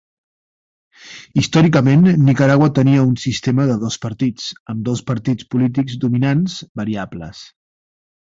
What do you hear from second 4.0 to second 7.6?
partits, amb dos partits polítics dominants variables.